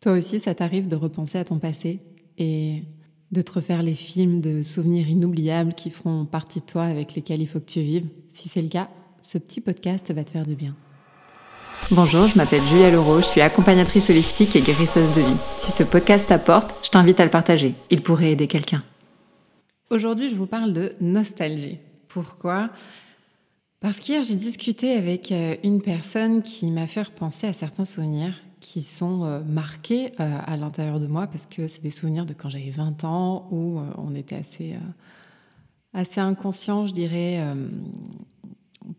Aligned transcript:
Toi 0.00 0.12
aussi, 0.12 0.40
ça 0.40 0.54
t'arrive 0.54 0.88
de 0.88 0.96
repenser 0.96 1.36
à 1.36 1.44
ton 1.44 1.58
passé 1.58 2.00
et 2.38 2.84
de 3.32 3.42
te 3.42 3.52
refaire 3.52 3.82
les 3.82 3.94
films 3.94 4.40
de 4.40 4.62
souvenirs 4.62 5.10
inoubliables 5.10 5.74
qui 5.74 5.90
feront 5.90 6.24
partie 6.24 6.60
de 6.60 6.64
toi 6.64 6.84
avec 6.84 7.14
lesquels 7.14 7.42
il 7.42 7.46
faut 7.46 7.60
que 7.60 7.70
tu 7.70 7.82
vives? 7.82 8.06
Si 8.30 8.48
c'est 8.48 8.62
le 8.62 8.68
cas, 8.68 8.88
ce 9.20 9.36
petit 9.36 9.60
podcast 9.60 10.10
va 10.10 10.24
te 10.24 10.30
faire 10.30 10.46
du 10.46 10.54
bien. 10.54 10.74
Bonjour, 11.90 12.28
je 12.28 12.36
m'appelle 12.38 12.66
Julia 12.66 12.90
Leroux, 12.90 13.20
je 13.20 13.26
suis 13.26 13.42
accompagnatrice 13.42 14.08
holistique 14.08 14.56
et 14.56 14.62
guérisseuse 14.62 15.12
de 15.12 15.20
vie. 15.20 15.36
Si 15.58 15.70
ce 15.70 15.82
podcast 15.82 16.28
t'apporte, 16.28 16.74
je 16.82 16.88
t'invite 16.88 17.20
à 17.20 17.24
le 17.24 17.30
partager. 17.30 17.74
Il 17.90 18.00
pourrait 18.00 18.32
aider 18.32 18.46
quelqu'un. 18.46 18.82
Aujourd'hui, 19.90 20.30
je 20.30 20.34
vous 20.34 20.46
parle 20.46 20.72
de 20.72 20.94
nostalgie. 21.02 21.78
Pourquoi? 22.08 22.70
Parce 23.80 24.00
qu'hier, 24.00 24.22
j'ai 24.22 24.34
discuté 24.34 24.94
avec 24.94 25.30
euh, 25.30 25.56
une 25.62 25.82
personne 25.82 26.40
qui 26.40 26.70
m'a 26.70 26.86
fait 26.86 27.02
repenser 27.02 27.48
à 27.48 27.52
certains 27.52 27.84
souvenirs 27.84 28.34
qui 28.60 28.82
sont 28.82 29.24
euh, 29.24 29.40
marqués 29.42 30.12
euh, 30.20 30.38
à 30.46 30.56
l'intérieur 30.56 31.00
de 31.00 31.06
moi 31.06 31.26
parce 31.26 31.46
que 31.46 31.66
c'est 31.66 31.82
des 31.82 31.90
souvenirs 31.90 32.26
de 32.26 32.34
quand 32.34 32.50
j'avais 32.50 32.70
20 32.70 33.04
ans 33.04 33.48
où 33.50 33.78
euh, 33.78 33.84
on 33.96 34.14
était 34.14 34.36
assez, 34.36 34.76
assez 35.94 36.20
inconscient, 36.20 36.86
je 36.86 36.92
dirais, 36.92 37.42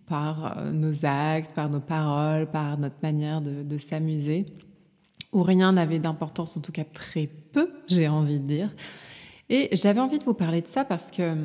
par 0.08 0.62
nos 0.74 1.06
actes, 1.06 1.54
par 1.54 1.70
nos 1.70 1.80
paroles, 1.80 2.48
par 2.48 2.78
notre 2.78 2.98
manière 3.04 3.42
de, 3.42 3.78
s'amuser, 3.78 4.46
où 5.32 5.44
rien 5.44 5.74
n'avait 5.74 6.00
d'importance, 6.00 6.58
en 6.58 6.62
tout 6.62 6.72
cas 6.72 6.84
très 6.84 7.28
peu, 7.28 7.70
j'ai 7.88 8.08
envie 8.08 8.40
de 8.40 8.46
dire. 8.46 8.70
Et 9.50 9.70
j'avais 9.74 10.00
envie 10.00 10.20
de 10.20 10.24
vous 10.24 10.34
parler 10.34 10.62
de 10.62 10.68
ça 10.68 10.84
parce 10.84 11.12
que 11.12 11.36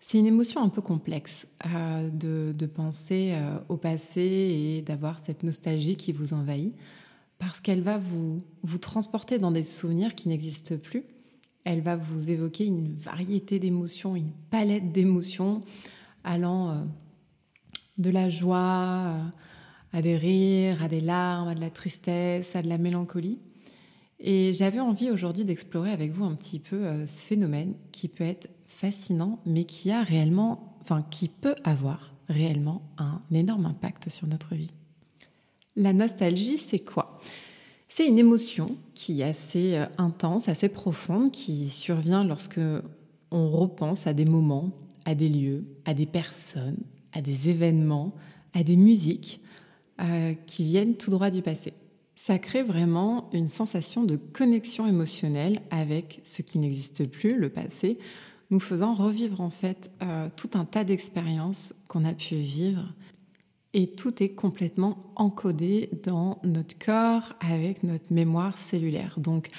c'est 0.00 0.18
une 0.18 0.26
émotion 0.26 0.62
un 0.62 0.68
peu 0.68 0.82
complexe 0.82 1.46
de, 1.64 2.66
penser 2.66 3.34
au 3.68 3.76
passé 3.76 4.20
et 4.20 4.82
d'avoir 4.82 5.18
cette 5.18 5.42
nostalgie 5.42 5.96
qui 5.96 6.12
vous 6.12 6.34
envahit 6.34 6.74
parce 7.38 7.60
qu'elle 7.60 7.82
va 7.82 7.98
vous, 7.98 8.42
vous 8.62 8.78
transporter 8.78 9.38
dans 9.38 9.50
des 9.50 9.64
souvenirs 9.64 10.14
qui 10.14 10.28
n'existent 10.28 10.76
plus. 10.76 11.04
Elle 11.64 11.80
va 11.80 11.96
vous 11.96 12.30
évoquer 12.30 12.64
une 12.64 12.94
variété 12.94 13.58
d'émotions, 13.58 14.16
une 14.16 14.30
palette 14.50 14.92
d'émotions 14.92 15.62
allant 16.24 16.70
euh, 16.70 16.74
de 17.98 18.10
la 18.10 18.28
joie 18.28 19.14
euh, 19.14 19.22
à 19.92 20.02
des 20.02 20.16
rires, 20.16 20.82
à 20.82 20.88
des 20.88 21.00
larmes, 21.00 21.48
à 21.48 21.54
de 21.54 21.60
la 21.60 21.70
tristesse, 21.70 22.54
à 22.54 22.62
de 22.62 22.68
la 22.68 22.78
mélancolie. 22.78 23.38
Et 24.20 24.54
j'avais 24.54 24.80
envie 24.80 25.10
aujourd'hui 25.10 25.44
d'explorer 25.44 25.90
avec 25.90 26.12
vous 26.12 26.24
un 26.24 26.34
petit 26.34 26.58
peu 26.58 26.76
euh, 26.76 27.06
ce 27.06 27.24
phénomène 27.24 27.74
qui 27.92 28.08
peut 28.08 28.24
être 28.24 28.48
fascinant, 28.66 29.40
mais 29.46 29.64
qui 29.64 29.90
a 29.90 30.02
réellement, 30.02 30.76
enfin, 30.80 31.04
qui 31.10 31.28
peut 31.28 31.56
avoir 31.64 32.12
réellement 32.28 32.82
un 32.98 33.20
énorme 33.32 33.66
impact 33.66 34.08
sur 34.08 34.26
notre 34.26 34.54
vie. 34.54 34.70
La 35.76 35.92
nostalgie, 35.92 36.56
c'est 36.56 36.78
quoi? 36.78 37.20
C'est 37.88 38.06
une 38.06 38.18
émotion 38.18 38.76
qui 38.94 39.20
est 39.20 39.24
assez 39.24 39.76
euh, 39.76 39.86
intense, 39.98 40.48
assez 40.48 40.68
profonde, 40.68 41.30
qui 41.30 41.68
survient 41.68 42.24
lorsque 42.24 42.60
on 43.30 43.50
repense 43.50 44.06
à 44.06 44.14
des 44.14 44.24
moments, 44.24 44.70
à 45.04 45.14
des 45.14 45.28
lieux, 45.28 45.64
à 45.84 45.94
des 45.94 46.06
personnes, 46.06 46.78
à 47.12 47.20
des 47.20 47.50
événements, 47.50 48.14
à 48.54 48.62
des 48.62 48.76
musiques 48.76 49.40
euh, 50.00 50.34
qui 50.46 50.64
viennent 50.64 50.96
tout 50.96 51.10
droit 51.10 51.30
du 51.30 51.42
passé. 51.42 51.74
Ça 52.16 52.38
crée 52.38 52.62
vraiment 52.62 53.28
une 53.34 53.46
sensation 53.46 54.02
de 54.02 54.16
connexion 54.16 54.86
émotionnelle 54.86 55.60
avec 55.70 56.20
ce 56.24 56.40
qui 56.40 56.58
n'existe 56.58 57.10
plus, 57.10 57.38
le 57.38 57.50
passé, 57.50 57.98
nous 58.50 58.60
faisant 58.60 58.94
revivre 58.94 59.40
en 59.42 59.50
fait 59.50 59.90
euh, 60.02 60.28
tout 60.36 60.50
un 60.54 60.64
tas 60.64 60.84
d'expériences 60.84 61.74
qu'on 61.88 62.04
a 62.06 62.14
pu 62.14 62.36
vivre 62.36 62.94
et 63.76 63.88
tout 63.88 64.22
est 64.22 64.30
complètement 64.30 64.96
encodé 65.16 65.90
dans 66.02 66.40
notre 66.42 66.78
corps 66.78 67.34
avec 67.40 67.82
notre 67.82 68.10
mémoire 68.10 68.56
cellulaire. 68.56 69.20
Donc, 69.20 69.50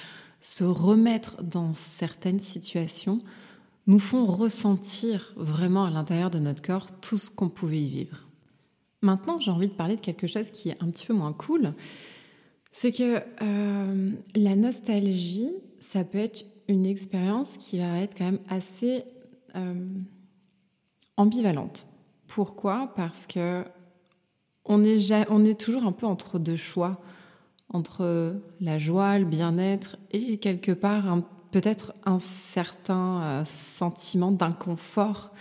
se 0.41 0.63
remettre 0.63 1.43
dans 1.43 1.71
certaines 1.73 2.39
situations 2.39 3.21
nous 3.85 3.99
font 3.99 4.25
ressentir 4.25 5.33
vraiment 5.37 5.85
à 5.85 5.91
l'intérieur 5.91 6.31
de 6.31 6.39
notre 6.39 6.63
corps 6.63 6.99
tout 6.99 7.19
ce 7.19 7.29
qu'on 7.29 7.47
pouvait 7.47 7.79
y 7.79 7.87
vivre. 7.89 8.27
Maintenant, 9.03 9.39
j'ai 9.39 9.51
envie 9.51 9.67
de 9.67 9.73
parler 9.73 9.95
de 9.95 10.01
quelque 10.01 10.25
chose 10.25 10.49
qui 10.49 10.69
est 10.69 10.83
un 10.83 10.89
petit 10.89 11.05
peu 11.05 11.13
moins 11.13 11.33
cool. 11.33 11.75
C'est 12.71 12.91
que 12.91 13.21
euh, 13.43 14.11
la 14.35 14.55
nostalgie, 14.55 15.51
ça 15.79 16.03
peut 16.03 16.17
être 16.17 16.43
une 16.67 16.87
expérience 16.87 17.55
qui 17.57 17.77
va 17.77 17.99
être 17.99 18.17
quand 18.17 18.25
même 18.25 18.39
assez 18.49 19.03
euh, 19.55 19.87
ambivalente. 21.17 21.85
Pourquoi? 22.25 22.91
Parce 22.95 23.27
que 23.27 23.63
on 24.67 24.83
est, 24.83 25.59
toujours 25.59 25.85
un 25.85 25.91
peu 25.91 26.05
entre 26.05 26.39
deux 26.39 26.55
choix, 26.55 27.01
entre 27.73 28.35
la 28.61 28.77
joie, 28.77 29.19
le 29.19 29.25
bien-être 29.25 29.97
et 30.11 30.37
quelque 30.37 30.71
part 30.71 31.21
peut-être 31.51 31.93
un 32.05 32.19
certain 32.19 33.21
euh, 33.23 33.45
sentiment 33.45 34.31
d'inconfort 34.31 35.31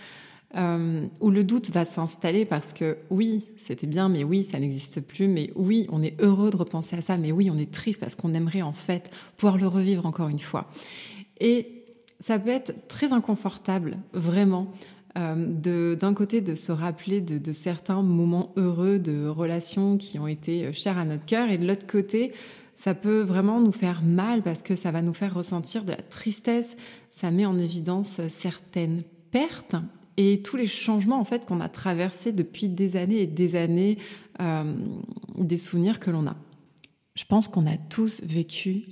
euh, 0.55 1.05
où 1.19 1.29
le 1.29 1.43
doute 1.43 1.69
va 1.71 1.83
s'installer 1.83 2.45
parce 2.45 2.71
que 2.71 2.97
oui, 3.09 3.45
c'était 3.57 3.87
bien, 3.87 4.07
mais 4.07 4.23
oui, 4.23 4.43
ça 4.43 4.59
n'existe 4.59 5.01
plus, 5.01 5.27
mais 5.27 5.51
oui, 5.55 5.85
on 5.91 6.01
est 6.01 6.19
heureux 6.21 6.49
de 6.49 6.55
repenser 6.55 6.95
à 6.95 7.01
ça, 7.01 7.17
mais 7.17 7.31
oui, 7.31 7.51
on 7.51 7.57
est 7.57 7.71
triste 7.71 7.99
parce 7.99 8.15
qu'on 8.15 8.33
aimerait 8.33 8.61
en 8.61 8.73
fait 8.73 9.11
pouvoir 9.35 9.57
le 9.57 9.67
revivre 9.67 10.05
encore 10.05 10.29
une 10.29 10.39
fois. 10.39 10.69
Et 11.39 11.83
ça 12.21 12.39
peut 12.39 12.49
être 12.49 12.87
très 12.87 13.11
inconfortable, 13.13 13.97
vraiment, 14.13 14.71
euh, 15.17 15.95
d'un 15.95 16.13
côté 16.13 16.41
de 16.41 16.55
se 16.55 16.71
rappeler 16.71 17.21
de, 17.21 17.51
certains 17.51 18.01
moments 18.01 18.53
heureux 18.55 18.99
de 18.99 19.27
relations 19.27 19.97
qui 19.97 20.19
ont 20.19 20.27
été 20.27 20.65
euh, 20.65 20.73
chers 20.73 20.97
à 20.97 21.05
notre 21.05 21.25
cœur, 21.25 21.49
et 21.49 21.57
de 21.57 21.65
l'autre 21.65 21.87
côté, 21.87 22.33
ça 22.75 22.93
peut 22.93 23.21
vraiment 23.21 23.59
nous 23.59 23.71
faire 23.71 24.03
mal 24.03 24.43
parce 24.43 24.61
que 24.61 24.75
ça 24.75 24.91
va 24.91 25.01
nous 25.01 25.13
faire 25.13 25.33
ressentir 25.33 25.83
de 25.83 25.91
la 25.91 25.97
tristesse, 25.97 26.75
ça 27.09 27.31
met 27.31 27.45
en 27.45 27.57
évidence 27.57 28.21
certaines 28.27 29.01
pertes. 29.31 29.75
Et 30.17 30.41
tous 30.43 30.57
les 30.57 30.67
changements 30.67 31.19
en 31.19 31.25
fait 31.25 31.45
qu'on 31.45 31.61
a 31.61 31.69
traversés 31.69 32.31
depuis 32.31 32.69
des 32.69 32.95
années 32.95 33.21
et 33.21 33.27
des 33.27 33.55
années, 33.55 33.97
euh, 34.39 34.75
des 35.37 35.57
souvenirs 35.57 35.99
que 35.99 36.11
l'on 36.11 36.27
a. 36.27 36.35
Je 37.15 37.25
pense 37.25 37.47
qu'on 37.47 37.65
a 37.65 37.77
tous 37.77 38.21
vécu 38.23 38.85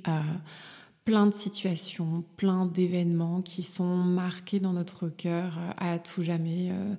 plein 1.05 1.27
de 1.27 1.33
situations, 1.33 2.23
plein 2.35 2.65
d'événements 2.65 3.43
qui 3.43 3.61
sont 3.61 3.95
marqués 3.95 4.59
dans 4.59 4.73
notre 4.73 5.07
cœur 5.07 5.57
euh, 5.59 5.93
à 5.93 5.99
tout 5.99 6.23
jamais. 6.23 6.69
Euh, 6.71 6.95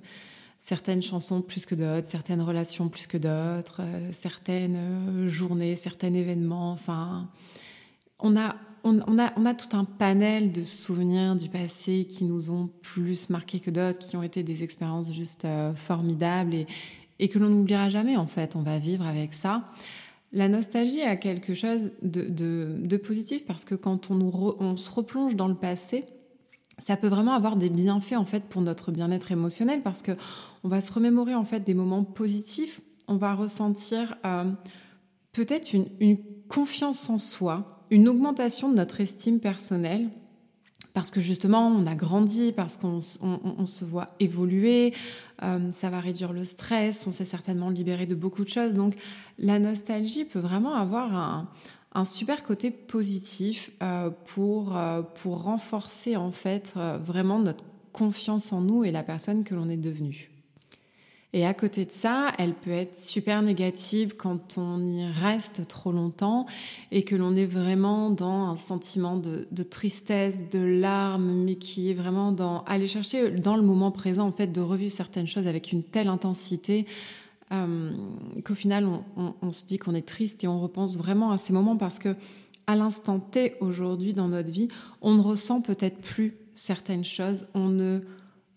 certaines 0.61 1.01
chansons 1.01 1.41
plus 1.41 1.65
que 1.65 1.75
d'autres, 1.75 2.07
certaines 2.07 2.41
relations 2.41 2.87
plus 2.87 3.05
que 3.05 3.17
d'autres, 3.17 3.81
euh, 3.81 4.09
certaines 4.13 5.27
journées, 5.27 5.75
certains 5.75 6.13
événements. 6.13 6.71
Enfin, 6.71 7.29
on 8.19 8.37
a, 8.37 8.55
on, 8.85 8.97
a, 9.19 9.33
on 9.35 9.45
a 9.45 9.53
tout 9.53 9.75
un 9.75 9.83
panel 9.83 10.53
de 10.53 10.61
souvenirs 10.61 11.35
du 11.35 11.49
passé 11.49 12.07
qui 12.09 12.23
nous 12.23 12.49
ont 12.49 12.69
plus 12.81 13.29
marqués 13.29 13.59
que 13.59 13.69
d'autres, 13.69 13.99
qui 13.99 14.15
ont 14.15 14.23
été 14.23 14.41
des 14.41 14.63
expériences 14.63 15.11
juste 15.11 15.45
formidables 15.75 16.53
et, 16.53 16.67
et 17.19 17.27
que 17.27 17.39
l'on 17.39 17.49
n'oubliera 17.49 17.89
jamais 17.89 18.15
en 18.15 18.27
fait. 18.27 18.55
On 18.55 18.61
va 18.61 18.79
vivre 18.79 19.05
avec 19.05 19.33
ça. 19.33 19.69
La 20.33 20.49
nostalgie 20.49 21.01
a 21.01 21.15
quelque 21.15 21.53
chose 21.53 21.91
de, 22.01 22.97
positif 22.97 23.45
parce 23.45 23.63
que 23.63 23.75
quand 23.75 24.11
on, 24.11 24.75
se 24.75 24.91
replonge 24.91 25.35
dans 25.35 25.47
le 25.47 25.55
passé, 25.55 26.05
ça 26.79 26.97
peut 26.97 27.07
vraiment 27.07 27.33
avoir 27.33 27.55
des 27.55 27.69
bienfaits 27.69 28.17
en 28.17 28.25
fait 28.25 28.43
pour 28.43 28.61
notre 28.61 28.91
bien-être 28.91 29.31
émotionnel 29.31 29.81
parce 29.81 30.01
que 30.01 30.11
on 30.63 30.67
va 30.67 30.81
se 30.81 30.91
remémorer 30.91 31.33
en 31.33 31.45
fait 31.45 31.61
des 31.61 31.73
moments 31.73 32.03
positifs, 32.03 32.81
on 33.07 33.15
va 33.15 33.33
ressentir 33.33 34.15
euh, 34.25 34.51
peut-être 35.31 35.73
une, 35.73 36.17
confiance 36.47 37.09
en 37.09 37.17
soi, 37.17 37.85
une 37.89 38.07
augmentation 38.07 38.69
de 38.69 38.75
notre 38.75 39.01
estime 39.01 39.39
personnelle 39.39 40.09
parce 40.97 41.11
que 41.11 41.21
justement 41.21 41.67
on 41.67 41.85
a 41.85 41.93
grandi, 41.93 42.51
parce 42.51 42.75
qu'on 42.75 43.01
se 43.01 43.85
voit 43.85 44.07
évoluer, 44.19 44.95
euh, 45.43 45.69
ça 45.71 45.91
va 45.91 45.99
réduire 45.99 46.33
le 46.33 46.43
stress, 46.43 47.05
on 47.05 47.11
s'est 47.11 47.23
certainement 47.23 47.69
libéré 47.69 48.07
de 48.07 48.15
beaucoup 48.15 48.43
de 48.43 48.49
choses. 48.49 48.73
Donc 48.73 48.95
la 49.37 49.59
nostalgie 49.59 50.25
peut 50.25 50.39
vraiment 50.39 50.73
avoir 50.73 51.47
un, 51.93 52.05
super 52.05 52.41
côté 52.41 52.71
positif 52.71 53.69
euh, 53.83 54.09
pour, 54.25 54.75
euh, 54.75 55.03
pour 55.03 55.43
renforcer 55.43 56.15
en 56.15 56.31
fait 56.31 56.73
vraiment 57.05 57.37
notre 57.37 57.63
confiance 57.93 58.51
en 58.51 58.61
nous 58.61 58.83
et 58.83 58.89
la 58.89 59.03
personne 59.03 59.43
que 59.43 59.53
l'on 59.53 59.69
est 59.69 59.77
devenue. 59.77 60.31
Et 61.33 61.45
à 61.45 61.53
côté 61.53 61.85
de 61.85 61.91
ça, 61.91 62.31
elle 62.37 62.53
peut 62.53 62.71
être 62.71 62.97
super 62.97 63.41
négative 63.41 64.15
quand 64.15 64.57
on 64.57 64.85
y 64.87 65.05
reste 65.05 65.67
trop 65.67 65.91
longtemps 65.91 66.45
et 66.91 67.03
que 67.03 67.15
l'on 67.15 67.35
est 67.35 67.45
vraiment 67.45 68.09
dans 68.09 68.47
un 68.47 68.55
sentiment 68.55 69.17
de, 69.17 69.63
tristesse, 69.63 70.49
de 70.49 70.59
larmes, 70.59 71.43
mais 71.43 71.55
qui 71.55 71.91
est 71.91 71.93
vraiment 71.93 72.31
dans 72.31 72.63
aller 72.63 72.87
chercher 72.87 73.29
dans 73.29 73.57
le 73.57 73.61
moment 73.61 73.91
présent 73.91 74.25
en 74.25 74.31
fait 74.31 74.47
de 74.47 74.61
revivre 74.61 74.91
certaines 74.91 75.27
choses 75.27 75.47
avec 75.47 75.73
une 75.73 75.83
telle 75.83 76.07
intensité 76.07 76.85
euh, 77.51 77.91
qu'au 78.43 78.55
final 78.55 78.87
on, 79.41 79.51
se 79.51 79.65
dit 79.65 79.77
qu'on 79.77 79.95
est 79.95 80.07
triste 80.07 80.43
et 80.43 80.47
on 80.47 80.59
repense 80.59 80.97
vraiment 80.97 81.31
à 81.31 81.37
ces 81.37 81.53
moments 81.53 81.77
parce 81.77 81.99
que 81.99 82.15
à 82.67 82.75
l'instant 82.75 83.19
T 83.19 83.55
aujourd'hui 83.61 84.13
dans 84.13 84.27
notre 84.27 84.51
vie, 84.51 84.69
on 85.01 85.13
ne 85.13 85.21
ressent 85.21 85.61
peut-être 85.61 85.99
plus 85.99 86.35
certaines 86.53 87.05
choses, 87.05 87.47
on 87.53 87.67
ne 87.67 87.99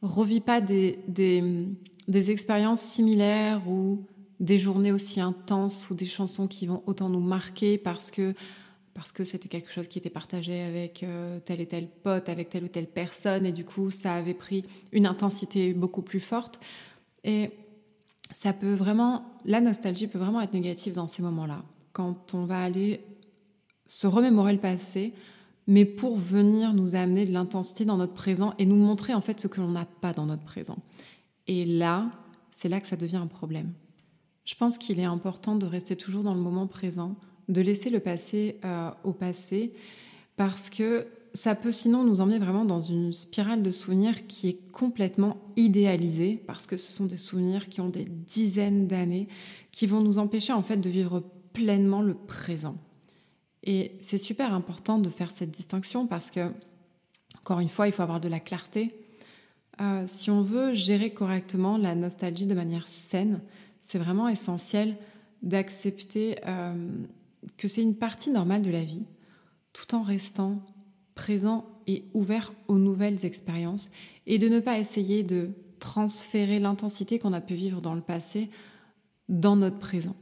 revit 0.02 0.40
pas 0.40 0.61
des 0.61 0.99
des 1.06 1.67
expériences 2.08 2.81
similaires 2.81 3.69
ou 3.69 4.05
des 4.41 4.58
journées 4.58 4.93
aussi 4.93 5.20
intenses 5.20 5.91
ou 5.91 5.94
des 5.94 6.06
chansons 6.06 6.47
qui 6.47 6.67
vont 6.67 6.82
autant 6.87 7.08
nous 7.08 7.20
marquer 7.20 7.79
parce 7.79 8.11
que 8.11 8.35
parce 8.94 9.12
que 9.12 9.25
c'était 9.25 9.49
quelque 9.49 9.73
chose 9.73 9.88
qui 9.88 9.99
était 9.99 10.11
partagé 10.11 10.61
avec 10.61 11.05
euh, 11.05 11.38
tel 11.44 11.61
et 11.61 11.67
tel 11.67 11.88
pote, 11.88 12.29
avec 12.29 12.50
telle 12.50 12.64
ou 12.64 12.69
telle 12.69 12.88
personne, 12.88 13.47
et 13.47 13.52
du 13.52 13.64
coup, 13.64 13.88
ça 13.88 14.14
avait 14.14 14.35
pris 14.35 14.64
une 14.93 15.06
intensité 15.06 15.73
beaucoup 15.73 16.02
plus 16.02 16.20
forte. 16.20 16.61
Et 17.25 17.50
ça 18.35 18.53
peut 18.53 18.75
vraiment, 18.75 19.25
la 19.44 19.61
nostalgie 19.61 20.06
peut 20.06 20.19
vraiment 20.19 20.41
être 20.41 20.55
négative 20.55 20.94
dans 20.94 21.06
ces 21.06 21.23
moments-là, 21.23 21.62
quand 21.93 22.35
on 22.35 22.44
va 22.44 22.62
aller 22.62 23.00
se 23.87 24.06
remémorer 24.06 24.53
le 24.53 24.61
passé, 24.61 25.14
mais 25.67 25.85
pour 25.85 26.17
venir 26.17 26.73
nous 26.73 26.94
amener 26.94 27.26
de 27.26 27.32
l'intensité 27.32 27.85
dans 27.85 27.96
notre 27.96 28.14
présent 28.14 28.55
et 28.58 28.67
nous 28.67 28.76
montrer 28.76 29.14
en 29.14 29.20
fait 29.20 29.41
ce 29.41 29.46
que 29.46 29.61
l'on 29.61 29.69
n'a 29.69 29.87
pas 30.00 30.12
dans 30.12 30.26
notre 30.26 30.44
présent. 30.44 30.79
Et 31.50 31.64
là, 31.64 32.12
c'est 32.52 32.69
là 32.69 32.81
que 32.81 32.87
ça 32.87 32.94
devient 32.94 33.17
un 33.17 33.26
problème. 33.26 33.73
Je 34.44 34.55
pense 34.55 34.79
qu'il 34.79 35.00
est 35.00 35.05
important 35.05 35.56
de 35.56 35.67
rester 35.67 35.97
toujours 35.97 36.23
dans 36.23 36.32
le 36.32 36.41
moment 36.41 36.69
présent, 36.69 37.17
de 37.49 37.61
laisser 37.61 37.91
le 37.91 37.99
passé 37.99 38.61
euh, 38.64 38.93
au 39.02 39.12
passé, 39.12 39.75
parce 40.37 40.70
que 40.70 41.08
ça 41.32 41.56
peut 41.56 41.73
sinon 41.73 42.05
nous 42.05 42.20
emmener 42.20 42.38
vraiment 42.38 42.64
dans 42.64 42.81
une 42.81 43.12
spirale 43.12 43.64
de 43.64 43.70
souvenirs 43.73 44.29
qui 44.29 44.49
est 44.49 44.70
complètement 44.70 45.38
idéalisée, 45.56 46.41
parce 46.47 46.67
que 46.67 46.76
ce 46.76 46.93
sont 46.93 47.06
des 47.06 47.17
souvenirs 47.17 47.69
qui 47.69 47.81
ont 47.81 47.88
des 47.88 48.05
dizaines 48.05 48.87
d'années, 48.87 49.26
qui 49.73 49.88
vont 49.88 50.03
nous 50.03 50.19
empêcher 50.19 50.53
en 50.53 50.62
fait 50.62 50.76
de 50.76 50.88
vivre 50.88 51.25
pleinement 51.53 52.00
le 52.00 52.14
présent. 52.14 52.76
Et 53.64 53.96
c'est 53.99 54.19
super 54.19 54.55
important 54.55 55.00
de 55.00 55.08
faire 55.08 55.32
cette 55.32 55.50
distinction 55.50 56.06
parce 56.06 56.31
que, 56.31 56.53
encore 57.41 57.58
une 57.58 57.69
fois, 57.69 57.88
il 57.88 57.93
faut 57.93 58.03
avoir 58.03 58.20
de 58.20 58.29
la 58.29 58.38
clarté. 58.38 59.00
Euh, 59.81 60.05
si 60.06 60.31
on 60.31 60.43
veut 60.43 60.75
gérer 60.75 61.11
correctement 61.11 61.79
la 61.79 61.94
nostalgie 61.94 62.47
de 62.47 62.55
manière 62.55 62.88
saine, 62.88 63.41
c'est 63.81 63.99
vraiment 63.99 64.29
essentiel 64.29 64.97
d'accepter 65.43 66.37
euh, 66.47 66.75
que 67.56 67.67
c'est 67.67 67.82
une 67.82 67.97
partie 67.97 68.31
normale 68.31 68.62
de 68.62 68.71
la 68.71 68.82
vie, 68.82 69.05
tout 69.73 69.94
en 69.94 70.03
restant 70.03 70.61
présent 71.15 71.67
et 71.87 72.05
ouvert 72.15 72.53
aux 72.69 72.79
nouvelles 72.79 73.25
expériences, 73.25 73.91
et 74.27 74.38
de 74.38 74.49
ne 74.49 74.61
pas 74.61 74.79
essayer 74.79 75.23
de 75.23 75.50
transférer 75.81 76.59
l'intensité 76.61 77.19
qu'on 77.19 77.32
a 77.32 77.41
pu 77.41 77.55
vivre 77.55 77.81
dans 77.81 77.94
le 77.94 78.03
passé 78.03 78.50
dans 79.29 79.56
notre 79.56 79.79
présent. 79.79 80.17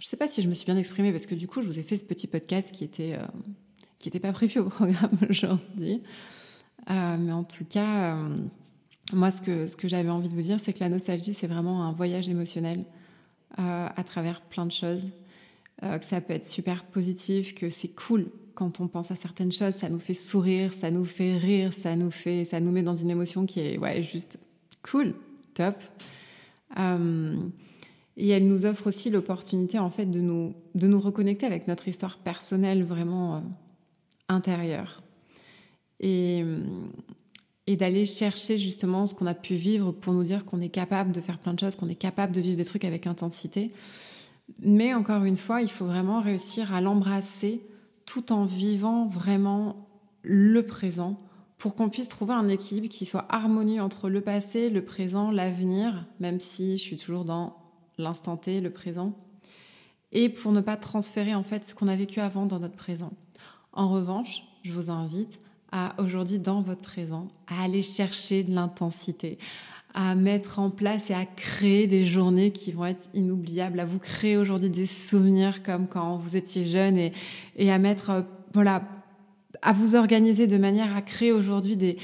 Je 0.00 0.06
ne 0.06 0.08
sais 0.08 0.16
pas 0.16 0.28
si 0.28 0.42
je 0.42 0.48
me 0.48 0.54
suis 0.54 0.66
bien 0.66 0.76
exprimée 0.76 1.12
parce 1.12 1.26
que 1.26 1.34
du 1.34 1.46
coup, 1.46 1.60
je 1.60 1.66
vous 1.66 1.78
ai 1.78 1.82
fait 1.82 1.96
ce 1.96 2.04
petit 2.04 2.26
podcast 2.26 2.72
qui 2.72 2.84
était 2.84 3.14
euh, 3.14 3.26
qui 3.98 4.08
n'était 4.08 4.20
pas 4.20 4.32
prévu 4.32 4.60
au 4.60 4.68
programme 4.68 5.18
aujourd'hui. 5.30 6.02
Euh, 6.90 7.16
mais 7.18 7.32
en 7.32 7.44
tout 7.44 7.64
cas, 7.64 8.16
moi, 9.12 9.30
ce 9.30 9.40
que, 9.40 9.66
ce 9.66 9.76
que 9.76 9.88
j'avais 9.88 10.10
envie 10.10 10.28
de 10.28 10.34
vous 10.34 10.42
dire, 10.42 10.58
c'est 10.60 10.72
que 10.72 10.80
la 10.80 10.88
nostalgie, 10.88 11.34
c'est 11.34 11.46
vraiment 11.46 11.84
un 11.84 11.92
voyage 11.92 12.28
émotionnel 12.28 12.84
euh, 13.58 13.88
à 13.94 14.04
travers 14.04 14.42
plein 14.42 14.66
de 14.66 14.72
choses. 14.72 15.08
Euh, 15.84 15.98
que 15.98 16.04
ça 16.04 16.20
peut 16.20 16.34
être 16.34 16.46
super 16.46 16.84
positif, 16.84 17.54
que 17.54 17.70
c'est 17.70 17.88
cool 17.88 18.26
quand 18.54 18.80
on 18.80 18.88
pense 18.88 19.12
à 19.12 19.16
certaines 19.16 19.52
choses, 19.52 19.74
ça 19.74 19.88
nous 19.88 20.00
fait 20.00 20.14
sourire, 20.14 20.74
ça 20.74 20.90
nous 20.90 21.04
fait 21.04 21.36
rire, 21.36 21.72
ça 21.72 21.94
nous 21.94 22.10
fait, 22.10 22.44
ça 22.44 22.58
nous 22.58 22.72
met 22.72 22.82
dans 22.82 22.96
une 22.96 23.10
émotion 23.10 23.46
qui 23.46 23.60
est 23.60 23.78
ouais 23.78 24.02
juste 24.02 24.40
cool, 24.82 25.14
top. 25.54 25.76
Euh, 26.76 27.36
et 28.16 28.28
elle 28.30 28.48
nous 28.48 28.66
offre 28.66 28.88
aussi 28.88 29.10
l'opportunité 29.10 29.78
en 29.78 29.90
fait 29.90 30.06
de 30.06 30.20
nous 30.20 30.54
de 30.74 30.88
nous 30.88 30.98
reconnecter 30.98 31.46
avec 31.46 31.68
notre 31.68 31.86
histoire 31.86 32.18
personnelle 32.18 32.82
vraiment 32.82 33.44
intérieure. 34.28 35.02
Et 36.00 36.44
d'aller 37.66 38.06
chercher 38.06 38.56
justement 38.56 39.06
ce 39.06 39.14
qu'on 39.14 39.26
a 39.26 39.34
pu 39.34 39.54
vivre 39.54 39.92
pour 39.92 40.14
nous 40.14 40.22
dire 40.22 40.44
qu'on 40.44 40.60
est 40.60 40.70
capable 40.70 41.12
de 41.12 41.20
faire 41.20 41.38
plein 41.38 41.54
de 41.54 41.60
choses, 41.60 41.76
qu'on 41.76 41.88
est 41.88 41.94
capable 41.94 42.32
de 42.32 42.40
vivre 42.40 42.56
des 42.56 42.64
trucs 42.64 42.84
avec 42.84 43.06
intensité. 43.06 43.72
Mais 44.60 44.94
encore 44.94 45.24
une 45.24 45.36
fois, 45.36 45.60
il 45.60 45.70
faut 45.70 45.84
vraiment 45.84 46.20
réussir 46.20 46.72
à 46.72 46.80
l'embrasser 46.80 47.60
tout 48.06 48.32
en 48.32 48.44
vivant 48.44 49.06
vraiment 49.06 49.86
le 50.22 50.64
présent 50.64 51.20
pour 51.58 51.74
qu'on 51.74 51.90
puisse 51.90 52.08
trouver 52.08 52.32
un 52.32 52.48
équilibre 52.48 52.88
qui 52.88 53.04
soit 53.04 53.26
harmonieux 53.28 53.82
entre 53.82 54.08
le 54.08 54.20
passé, 54.20 54.70
le 54.70 54.84
présent, 54.84 55.30
l'avenir, 55.30 56.06
même 56.20 56.40
si 56.40 56.78
je 56.78 56.82
suis 56.82 56.96
toujours 56.96 57.24
dans 57.24 57.56
l'instant 57.98 58.36
T, 58.36 58.60
le 58.60 58.70
présent, 58.70 59.12
et 60.12 60.28
pour 60.28 60.52
ne 60.52 60.60
pas 60.60 60.76
transférer 60.76 61.34
en 61.34 61.42
fait 61.42 61.64
ce 61.64 61.74
qu'on 61.74 61.88
a 61.88 61.96
vécu 61.96 62.20
avant 62.20 62.46
dans 62.46 62.60
notre 62.60 62.76
présent. 62.76 63.12
En 63.72 63.90
revanche, 63.90 64.44
je 64.62 64.72
vous 64.72 64.88
invite 64.88 65.40
à 65.72 65.94
aujourd'hui 66.00 66.38
dans 66.38 66.60
votre 66.60 66.82
présent, 66.82 67.28
à 67.46 67.62
aller 67.62 67.82
chercher 67.82 68.42
de 68.42 68.54
l'intensité, 68.54 69.38
à 69.94 70.14
mettre 70.14 70.58
en 70.58 70.70
place 70.70 71.10
et 71.10 71.14
à 71.14 71.24
créer 71.24 71.86
des 71.86 72.04
journées 72.04 72.52
qui 72.52 72.72
vont 72.72 72.86
être 72.86 73.08
inoubliables, 73.14 73.80
à 73.80 73.86
vous 73.86 73.98
créer 73.98 74.36
aujourd'hui 74.36 74.70
des 74.70 74.86
souvenirs 74.86 75.62
comme 75.62 75.86
quand 75.88 76.16
vous 76.16 76.36
étiez 76.36 76.64
jeune 76.64 76.98
et, 77.56 77.70
à 77.70 77.78
mettre, 77.78 78.10
euh, 78.10 78.22
voilà, 78.52 78.82
à 79.62 79.72
vous 79.72 79.94
organiser 79.94 80.46
de 80.46 80.58
manière 80.58 80.96
à 80.96 81.02
créer 81.02 81.32
aujourd'hui 81.32 81.76
des, 81.76 81.96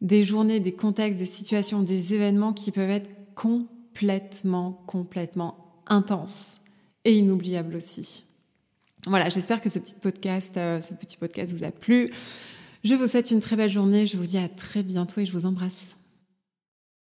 des 0.00 0.24
journées, 0.24 0.60
des 0.60 0.72
contextes, 0.72 1.18
des 1.18 1.26
situations, 1.26 1.82
des 1.82 2.14
événements 2.14 2.52
qui 2.52 2.70
peuvent 2.70 2.90
être 2.90 3.10
complètement, 3.34 4.82
complètement 4.86 5.82
intenses 5.86 6.60
et 7.04 7.16
inoubliables 7.16 7.76
aussi. 7.76 8.24
Voilà, 9.06 9.28
j'espère 9.28 9.60
que 9.60 9.68
ce 9.68 9.78
petit 9.78 9.94
podcast, 9.94 10.56
euh, 10.56 10.80
ce 10.80 10.92
petit 10.94 11.16
podcast 11.16 11.52
vous 11.52 11.64
a 11.64 11.70
plu. 11.70 12.12
Je 12.86 12.94
vous 12.94 13.08
souhaite 13.08 13.32
une 13.32 13.40
très 13.40 13.56
belle 13.56 13.68
journée. 13.68 14.06
Je 14.06 14.16
vous 14.16 14.22
dis 14.22 14.38
à 14.38 14.48
très 14.48 14.84
bientôt 14.84 15.20
et 15.20 15.26
je 15.26 15.32
vous 15.32 15.44
embrasse. 15.44 15.96